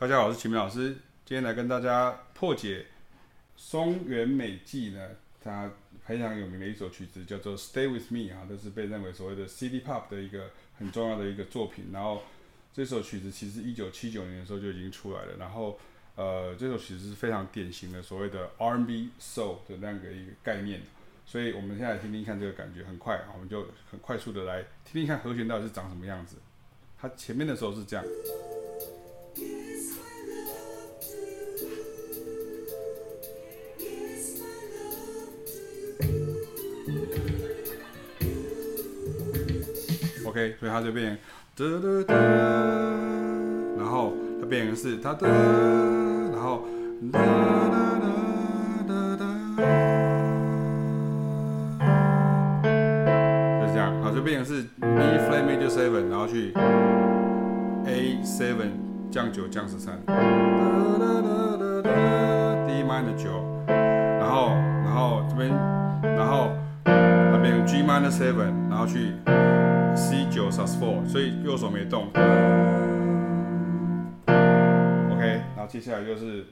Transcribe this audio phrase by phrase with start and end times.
[0.00, 2.86] 大家好，我是秦明老师，今天来跟大家破解
[3.56, 5.08] 松原美纪呢，
[5.42, 5.68] 他
[6.06, 11.86] 非常有名的一首曲子叫做《Stay with Me》啊，这是被认为所谓的 City Pop 的一个很重要的一个作品。
[11.92, 12.22] 然后
[12.72, 15.34] 这首曲子其实一九七九年的时候就已经出来了。
[15.36, 15.76] 然后
[16.14, 20.80] 呃，这首曲子是非常典型的所谓的 R&B Soul 的那样的一个概念。
[21.26, 26.36] 所以我们现在听听看这个感觉，很快我们就很快速的来听听看和弦到底是长什么样子。
[26.96, 28.04] 它前面的时候是这样。
[40.58, 41.16] 所以它就变成
[41.56, 42.14] 哒哒哒，
[43.76, 46.62] 然后它变成是哒哒，然后
[47.12, 47.24] 哒哒
[47.98, 48.06] 哒
[48.86, 49.24] 哒哒，
[53.60, 56.52] 就是这样，好，就变成是 B flat major seven，然后去
[57.86, 58.70] A seven
[59.10, 61.90] 降九降十三，哒哒哒哒哒
[62.66, 63.28] ，D minor 九，
[63.66, 64.50] 然后
[64.84, 65.50] 然后这边，
[66.02, 66.50] 然后
[66.84, 69.12] 它变成 G minor seven，然后去。
[69.98, 72.06] C 九 sus four，所以右手没动。
[75.10, 76.46] OK，然后接下来就是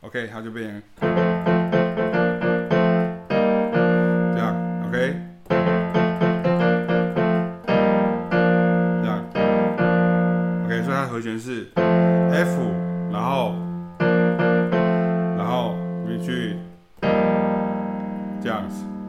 [0.00, 0.82] ，OK，它就变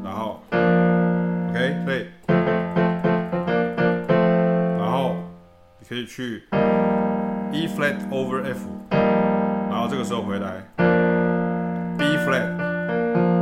[0.05, 2.07] 然后，OK，对，
[4.77, 5.15] 然后
[5.79, 6.43] 你可以去
[7.51, 10.61] E flat over F，然后这个时候回来
[11.97, 12.55] B flat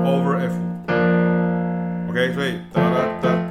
[0.05, 3.42] over F，OK，所以哒哒哒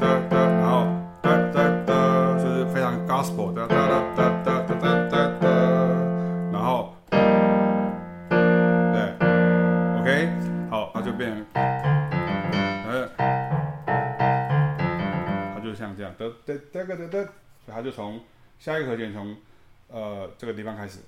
[18.65, 19.37] 下一个和弦从
[19.89, 21.01] 呃这个地方开始。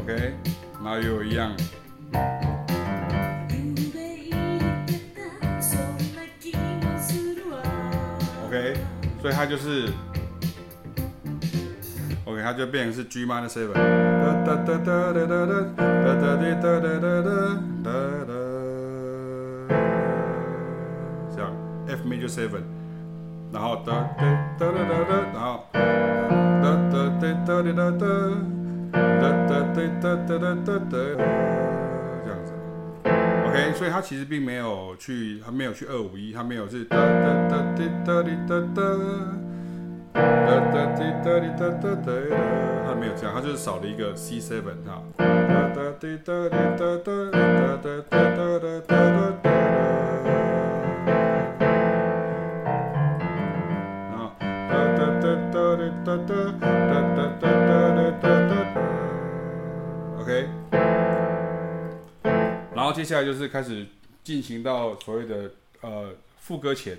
[0.00, 0.34] OK，
[0.82, 1.52] 然后又一样。
[8.48, 8.74] OK，
[9.22, 9.88] 所以它就是。
[12.24, 13.74] OK，它就变成是 G minor seven，
[21.88, 22.62] F major seven，
[23.52, 24.08] 然后哒
[24.58, 25.64] 哒哒哒哒哒，然后
[26.60, 28.04] 哒哒哒哒哒哒哒，
[28.92, 30.92] 哒哒哒哒哒哒哒，
[32.24, 32.48] 这样子。
[33.46, 38.82] OK，所以它其实并没有去，它没有去二五一，它没有是哒哒哒哒哒哒哒。
[40.12, 40.22] 哒
[40.72, 42.12] 哒哒哒哒哒哒，
[42.86, 45.02] 它没有这样，它就是少了一个 C seven 哈。
[45.18, 45.24] 哒
[45.74, 49.55] 哒哒哒哒哒哒哒哒哒哒哒哒。
[62.86, 63.84] 然后接下来就是开始
[64.22, 66.96] 进行到所谓的呃副歌前。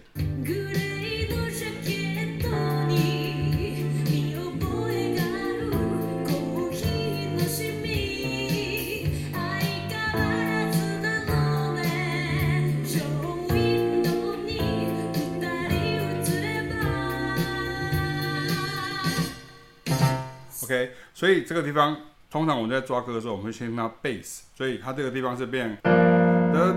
[20.63, 21.97] OK，所以这个地方
[22.29, 25.89] 通常我们在抓歌的时候，我们会先听到 bass，所以它这个地方是变哒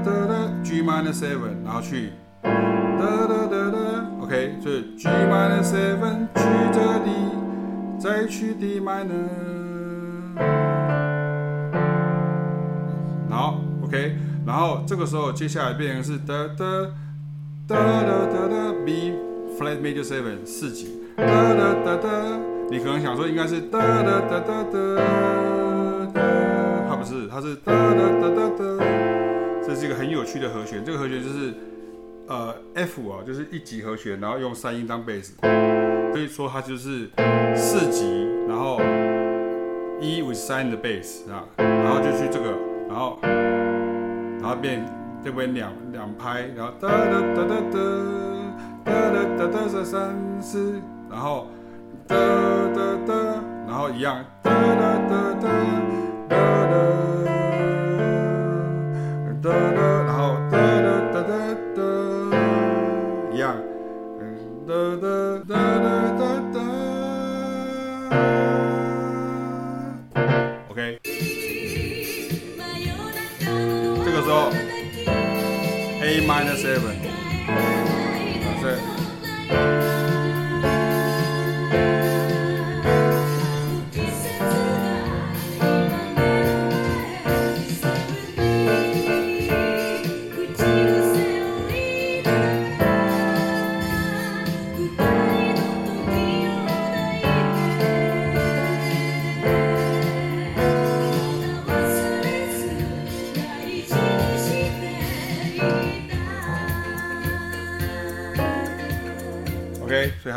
[0.04, 2.10] 哒哒 G minor seven，然后去
[2.42, 3.78] 哒哒哒哒
[4.20, 7.10] ，OK，就是 G minor seven 去这里，
[7.98, 9.26] 再去 D minor，
[13.28, 16.92] 然后 OK，然后这个时候接下来变成是哒哒
[17.66, 19.14] 哒哒哒哒 B
[19.58, 22.49] flat major seven 四级哒哒哒哒。
[22.70, 24.72] 你可能想说应该是哒哒哒哒哒
[26.14, 26.20] 哒，
[26.88, 28.64] 它不是，它是哒哒哒哒哒。
[29.66, 31.52] 这是一个很有趣的和弦，这个和弦就是
[32.28, 35.34] 呃 F 啊，就是一级和弦，然后用三音当贝斯，
[36.12, 37.10] 所以说它就是
[37.56, 38.80] 四级，然后
[40.00, 42.54] 一 with 三的贝斯啊，然后就去这个，
[42.88, 44.86] 然后然后变
[45.24, 47.82] 这边两两拍，然后哒哒哒哒哒
[48.84, 50.80] 哒哒哒哒三四，
[51.10, 51.48] 然后。
[52.10, 52.16] 哒
[52.74, 53.15] 哒哒
[53.68, 54.24] 然后一样。
[54.42, 55.47] 哒哒哒哒
[56.28, 56.34] 哒
[56.66, 56.74] 哒
[59.41, 61.30] 哒哒然后哒哒哒哒
[61.77, 61.80] 哒
[63.33, 63.54] 一样。
[64.66, 65.07] 哒哒
[65.48, 65.86] 哒哒
[66.18, 66.22] 哒
[66.53, 66.59] 哒
[70.68, 70.98] ok
[74.04, 74.51] 这个时候
[76.03, 76.97] a minus seven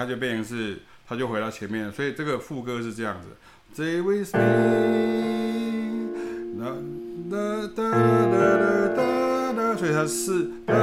[0.03, 0.77] 它就变成是，
[1.07, 1.89] 它就回到前面。
[1.93, 3.29] 所以这个副歌是这样子
[3.73, 4.41] ：Stay with me，
[6.59, 6.65] 哒
[7.31, 7.37] 哒
[7.73, 7.89] 哒
[8.29, 8.35] 哒
[8.97, 10.73] 哒哒，所以它是哒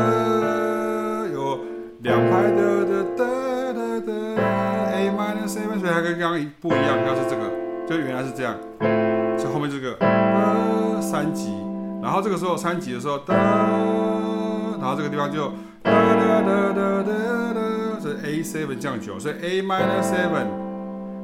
[1.34, 1.60] 有
[2.00, 3.26] 两拍的的哒
[3.74, 4.12] 哒哒
[4.90, 7.42] ，A minor seven，所以它跟刚刚一不一样，它是这个，
[7.86, 8.56] 就原来是这样，
[9.38, 11.52] 就后面这个哒三级，
[12.02, 15.52] 然后这个时候三级的时候哒，然后这个地方就
[15.82, 16.49] 哒哒哒。
[18.40, 20.46] A seven 降九，所以 A minor seven，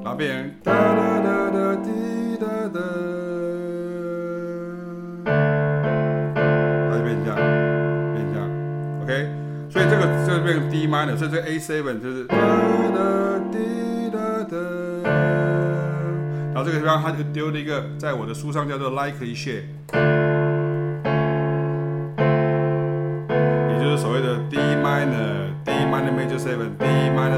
[0.05, 2.79] 然后变成哒哒哒哒滴哒哒，
[5.25, 7.37] 它就变这样，
[8.13, 8.45] 变这样
[9.03, 9.11] ，OK，
[9.71, 14.19] 所以这个就变成 D minor，所以这个 A seven 就是哒哒滴哒
[14.51, 14.59] 哒，
[16.53, 19.63] 然后这个地方他就丢了一个，在我的书上叫做 likely share，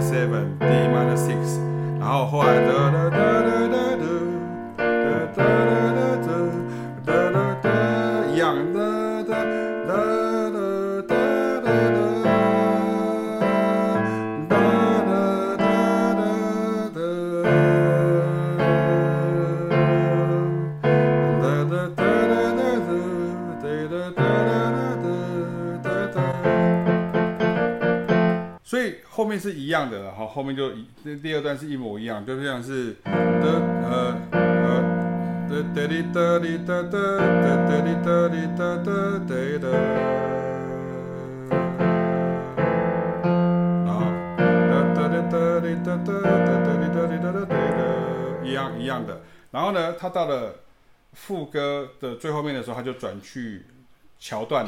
[0.08, 0.56] seven,
[29.68, 30.70] 一样的，好，后面就
[31.04, 33.12] 第第二段是一模一样，就像是的
[33.84, 38.80] 呃呃的哒哒哒哒哒哒哒哒，哒
[47.30, 47.58] 哒哒，
[48.42, 49.20] 一样一样的。
[49.50, 50.54] 然后呢，他到了
[51.12, 53.66] 副歌的最后面的时候，他就转去
[54.18, 54.66] 桥段。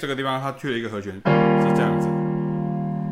[0.00, 1.20] 这个地方它去了一个和弦，是
[1.74, 2.08] 这样子。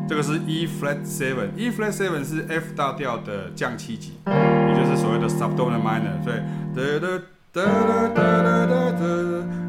[0.07, 6.23] 这个是 E flat seven，E flat seven 是 F 大调的降七级，也就是所谓的 subdominant minor。
[6.23, 6.37] 所以
[6.73, 7.19] 哒哒
[7.51, 8.91] 哒哒哒哒哒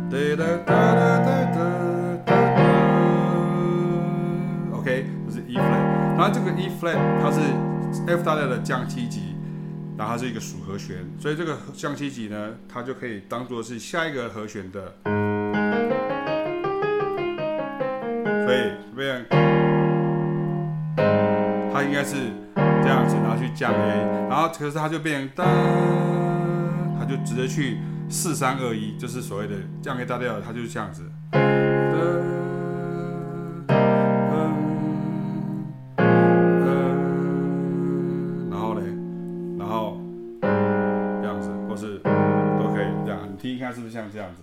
[0.08, 1.28] 哒哒哒哒哒
[2.24, 2.32] 哒。
[4.74, 5.84] OK，这是 E flat。
[6.16, 7.40] 然后这个 E flat 它是
[8.06, 9.34] F 大调的降七级，
[9.96, 14.94] 然后它是一个属和弦，所以这个降七级呢，它就可以当做是下一个和弦的。
[18.98, 19.24] 变，
[21.72, 22.16] 它应该是
[22.82, 25.44] 这样子，然后去降 A，然后可是它就变哒，
[26.98, 27.78] 它就直接去
[28.08, 31.04] 四三二一，就是所谓的降 A 大调，它就是这样子。
[38.50, 38.82] 然后呢，
[39.60, 40.00] 然后
[40.42, 44.42] 这样子，或是都可以这样，你听一看是不是像这样子？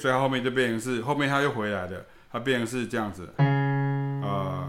[0.00, 2.02] 所以它后面就变成是后面它又回来的，
[2.32, 4.66] 它变成是这样子，呃，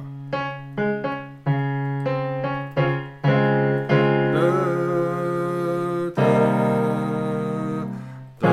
[6.14, 6.24] 哒哒
[8.40, 8.50] 哒，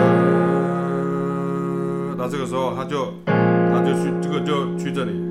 [2.16, 5.26] 那这个时候它就它就去这个就去这里。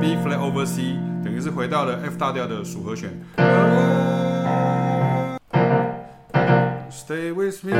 [0.00, 3.10] B flat over C，等于是回到了 F 大调的属和弦。
[6.90, 7.72] Stay with me。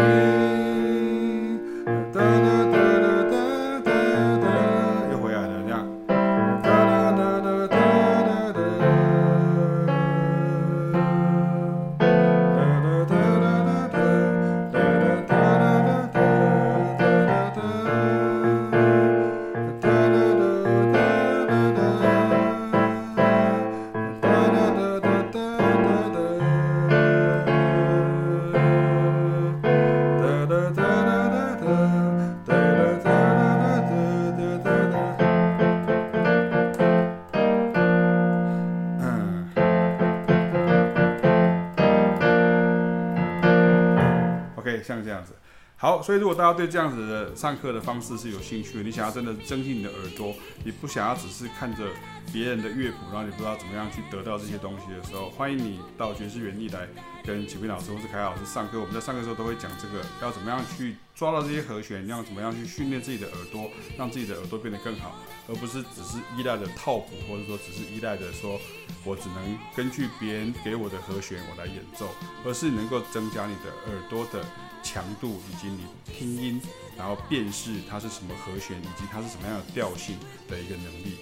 [45.84, 51.84] 好，所以如果大家对这样子的上课的方式是有兴趣，你想要真的增进你的耳朵，你不想要只是看着
[52.32, 56.88] 别人的乐谱，然后你不知道怎么样去得到这些东西的时候，欢迎你到爵士园艺来
[57.24, 58.80] 跟启斌老师或是凯老师上课。
[58.80, 65.16] 我们在上课的时候都会讲这个，要怎么样去抓到这些和弦，要怎么样去训练自己的耳朵，让自己的耳朵变得更好，
[65.48, 68.60] 而不是只是依赖着套谱，或者说只是依赖着说
[69.04, 72.08] 我只能根据别人给我的和弦我来演奏，
[72.44, 74.44] 而是能够增加你的耳朵的。
[74.84, 76.60] 强度以及你听音，
[76.94, 81.16] 然后辨识它是什么和弦，以及它是什么样的调性的一个能力。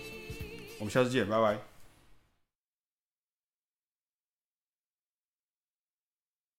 [0.83, 1.72] 我们下次见，拜拜。